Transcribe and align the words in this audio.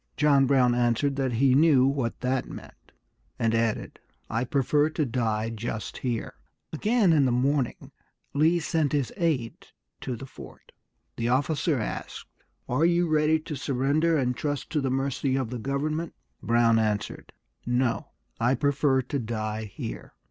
John 0.17 0.47
Brown 0.47 0.73
answered 0.73 1.15
that 1.17 1.33
he 1.33 1.53
knew 1.53 1.85
what 1.85 2.21
that 2.21 2.47
meant, 2.47 2.91
and 3.37 3.53
added, 3.53 3.99
"I 4.31 4.45
prefer 4.45 4.89
to 4.89 5.05
die 5.05 5.51
just 5.51 5.97
here." 5.99 6.33
Again 6.73 7.13
in 7.13 7.25
the 7.25 7.31
morning 7.31 7.91
Lee 8.33 8.59
sent 8.59 8.93
his 8.93 9.13
aide 9.15 9.67
to 9.99 10.15
the 10.15 10.25
fort. 10.25 10.71
The 11.17 11.29
officer 11.29 11.77
asked, 11.77 12.25
"Are 12.67 12.83
you 12.83 13.07
ready 13.07 13.37
to 13.41 13.55
surrender, 13.55 14.17
and 14.17 14.35
trust 14.35 14.71
to 14.71 14.81
the 14.81 14.89
mercy 14.89 15.35
of 15.35 15.51
the 15.51 15.59
government?" 15.59 16.15
Brown 16.41 16.79
answered, 16.79 17.31
"No, 17.67 18.07
I 18.39 18.55
prefer 18.55 19.03
to 19.03 19.19
die 19.19 19.65
here." 19.65 20.15